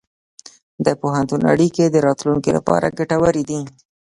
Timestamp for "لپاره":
2.57-2.93